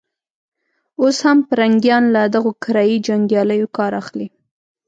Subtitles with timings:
[1.01, 4.27] اوس هم پرنګيان له دغو کرایه يي جنګیالیو کار اخلي.